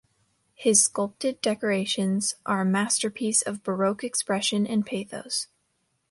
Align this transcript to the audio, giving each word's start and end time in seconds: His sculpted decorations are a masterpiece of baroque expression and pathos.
His 0.55 0.83
sculpted 0.85 1.41
decorations 1.41 2.33
are 2.43 2.61
a 2.61 2.65
masterpiece 2.65 3.43
of 3.43 3.61
baroque 3.61 4.03
expression 4.03 4.65
and 4.65 4.83
pathos. 4.83 5.45